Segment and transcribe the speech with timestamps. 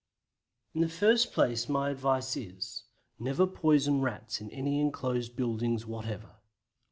[0.73, 2.85] In the first place my advice is
[3.19, 6.37] never poison Rats in any enclosed buildings whatever.